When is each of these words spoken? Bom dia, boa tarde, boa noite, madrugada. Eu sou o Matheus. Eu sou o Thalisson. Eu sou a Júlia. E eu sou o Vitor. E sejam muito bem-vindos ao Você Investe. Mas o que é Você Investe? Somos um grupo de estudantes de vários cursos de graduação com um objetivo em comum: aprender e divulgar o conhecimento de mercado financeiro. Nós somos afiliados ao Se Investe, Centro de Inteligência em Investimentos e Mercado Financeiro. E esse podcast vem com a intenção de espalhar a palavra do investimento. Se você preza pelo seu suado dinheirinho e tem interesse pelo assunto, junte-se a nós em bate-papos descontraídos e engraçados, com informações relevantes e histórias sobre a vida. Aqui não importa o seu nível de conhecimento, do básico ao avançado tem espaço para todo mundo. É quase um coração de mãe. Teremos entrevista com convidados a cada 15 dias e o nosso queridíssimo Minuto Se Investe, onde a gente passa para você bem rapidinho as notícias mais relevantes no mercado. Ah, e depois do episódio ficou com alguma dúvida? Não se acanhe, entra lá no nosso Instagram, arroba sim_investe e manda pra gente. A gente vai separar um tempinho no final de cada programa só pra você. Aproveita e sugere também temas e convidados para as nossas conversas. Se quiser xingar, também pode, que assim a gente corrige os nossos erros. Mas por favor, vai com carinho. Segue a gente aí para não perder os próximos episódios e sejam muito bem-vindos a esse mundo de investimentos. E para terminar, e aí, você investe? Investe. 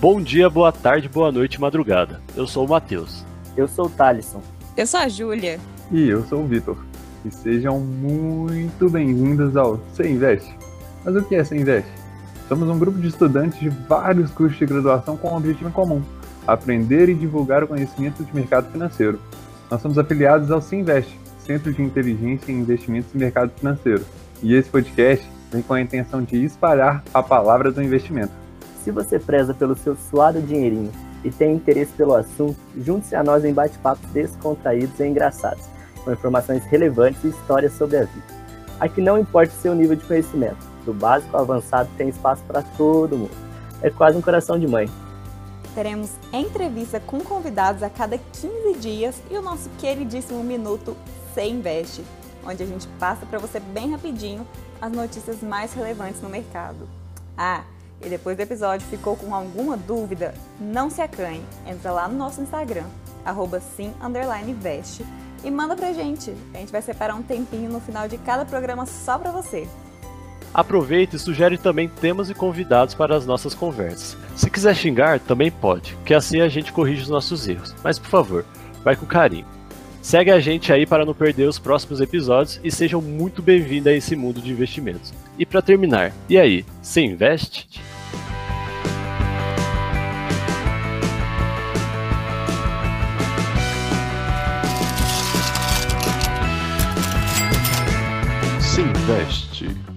Bom 0.00 0.20
dia, 0.20 0.50
boa 0.50 0.70
tarde, 0.70 1.08
boa 1.08 1.32
noite, 1.32 1.58
madrugada. 1.58 2.20
Eu 2.36 2.46
sou 2.46 2.66
o 2.66 2.68
Matheus. 2.68 3.24
Eu 3.56 3.66
sou 3.66 3.86
o 3.86 3.88
Thalisson. 3.88 4.42
Eu 4.76 4.86
sou 4.86 5.00
a 5.00 5.08
Júlia. 5.08 5.58
E 5.90 6.06
eu 6.06 6.22
sou 6.24 6.42
o 6.42 6.46
Vitor. 6.46 6.76
E 7.24 7.30
sejam 7.30 7.80
muito 7.80 8.90
bem-vindos 8.90 9.56
ao 9.56 9.76
Você 9.76 10.06
Investe. 10.06 10.54
Mas 11.02 11.16
o 11.16 11.22
que 11.22 11.34
é 11.34 11.42
Você 11.42 11.56
Investe? 11.56 11.90
Somos 12.46 12.68
um 12.68 12.78
grupo 12.78 12.98
de 12.98 13.08
estudantes 13.08 13.58
de 13.58 13.70
vários 13.70 14.30
cursos 14.30 14.58
de 14.58 14.66
graduação 14.66 15.16
com 15.16 15.30
um 15.30 15.36
objetivo 15.36 15.70
em 15.70 15.72
comum: 15.72 16.02
aprender 16.46 17.08
e 17.08 17.14
divulgar 17.14 17.64
o 17.64 17.68
conhecimento 17.68 18.22
de 18.22 18.34
mercado 18.34 18.70
financeiro. 18.70 19.18
Nós 19.70 19.80
somos 19.80 19.96
afiliados 19.96 20.50
ao 20.50 20.60
Se 20.60 20.76
Investe, 20.76 21.18
Centro 21.38 21.72
de 21.72 21.82
Inteligência 21.82 22.52
em 22.52 22.56
Investimentos 22.56 23.14
e 23.14 23.18
Mercado 23.18 23.50
Financeiro. 23.58 24.04
E 24.42 24.54
esse 24.54 24.68
podcast 24.68 25.26
vem 25.50 25.62
com 25.62 25.72
a 25.72 25.80
intenção 25.80 26.22
de 26.22 26.44
espalhar 26.44 27.02
a 27.14 27.22
palavra 27.22 27.72
do 27.72 27.82
investimento. 27.82 28.45
Se 28.86 28.92
você 28.92 29.18
preza 29.18 29.52
pelo 29.52 29.76
seu 29.76 29.96
suado 29.96 30.40
dinheirinho 30.40 30.92
e 31.24 31.30
tem 31.32 31.56
interesse 31.56 31.90
pelo 31.94 32.14
assunto, 32.14 32.56
junte-se 32.76 33.16
a 33.16 33.24
nós 33.24 33.44
em 33.44 33.52
bate-papos 33.52 34.08
descontraídos 34.10 35.00
e 35.00 35.04
engraçados, 35.04 35.64
com 36.04 36.12
informações 36.12 36.64
relevantes 36.66 37.24
e 37.24 37.28
histórias 37.30 37.72
sobre 37.72 37.96
a 37.96 38.04
vida. 38.04 38.26
Aqui 38.78 39.00
não 39.00 39.18
importa 39.18 39.52
o 39.52 39.56
seu 39.56 39.74
nível 39.74 39.96
de 39.96 40.04
conhecimento, 40.04 40.64
do 40.84 40.94
básico 40.94 41.36
ao 41.36 41.42
avançado 41.42 41.90
tem 41.96 42.10
espaço 42.10 42.44
para 42.44 42.62
todo 42.62 43.18
mundo. 43.18 43.36
É 43.82 43.90
quase 43.90 44.16
um 44.16 44.22
coração 44.22 44.56
de 44.56 44.68
mãe. 44.68 44.88
Teremos 45.74 46.12
entrevista 46.32 47.00
com 47.00 47.18
convidados 47.18 47.82
a 47.82 47.90
cada 47.90 48.16
15 48.16 48.78
dias 48.78 49.20
e 49.28 49.36
o 49.36 49.42
nosso 49.42 49.68
queridíssimo 49.80 50.44
Minuto 50.44 50.96
Se 51.34 51.42
Investe, 51.44 52.04
onde 52.46 52.62
a 52.62 52.66
gente 52.66 52.86
passa 53.00 53.26
para 53.26 53.40
você 53.40 53.58
bem 53.58 53.90
rapidinho 53.90 54.46
as 54.80 54.92
notícias 54.92 55.42
mais 55.42 55.72
relevantes 55.72 56.22
no 56.22 56.28
mercado. 56.28 56.88
Ah, 57.36 57.64
e 58.06 58.08
depois 58.08 58.36
do 58.36 58.40
episódio 58.40 58.86
ficou 58.86 59.16
com 59.16 59.34
alguma 59.34 59.76
dúvida? 59.76 60.32
Não 60.60 60.88
se 60.88 61.02
acanhe, 61.02 61.42
entra 61.66 61.90
lá 61.90 62.06
no 62.06 62.16
nosso 62.16 62.40
Instagram, 62.40 62.84
arroba 63.24 63.60
sim_investe 63.60 65.04
e 65.42 65.50
manda 65.50 65.74
pra 65.74 65.92
gente. 65.92 66.32
A 66.54 66.58
gente 66.58 66.70
vai 66.70 66.80
separar 66.80 67.16
um 67.16 67.22
tempinho 67.22 67.68
no 67.68 67.80
final 67.80 68.06
de 68.08 68.16
cada 68.18 68.44
programa 68.44 68.86
só 68.86 69.18
pra 69.18 69.32
você. 69.32 69.66
Aproveita 70.54 71.16
e 71.16 71.18
sugere 71.18 71.58
também 71.58 71.88
temas 71.88 72.30
e 72.30 72.34
convidados 72.34 72.94
para 72.94 73.16
as 73.16 73.26
nossas 73.26 73.54
conversas. 73.54 74.16
Se 74.36 74.48
quiser 74.48 74.74
xingar, 74.74 75.18
também 75.18 75.50
pode, 75.50 75.98
que 76.04 76.14
assim 76.14 76.40
a 76.40 76.48
gente 76.48 76.72
corrige 76.72 77.02
os 77.02 77.08
nossos 77.08 77.46
erros. 77.48 77.74
Mas 77.82 77.98
por 77.98 78.08
favor, 78.08 78.44
vai 78.84 78.94
com 78.94 79.04
carinho. 79.04 79.44
Segue 80.00 80.30
a 80.30 80.38
gente 80.38 80.72
aí 80.72 80.86
para 80.86 81.04
não 81.04 81.12
perder 81.12 81.48
os 81.48 81.58
próximos 81.58 82.00
episódios 82.00 82.60
e 82.62 82.70
sejam 82.70 83.02
muito 83.02 83.42
bem-vindos 83.42 83.88
a 83.88 83.92
esse 83.92 84.14
mundo 84.14 84.40
de 84.40 84.52
investimentos. 84.52 85.12
E 85.36 85.44
para 85.44 85.60
terminar, 85.60 86.12
e 86.28 86.38
aí, 86.38 86.64
você 86.80 87.00
investe? 87.00 87.68
Investe. 98.78 99.95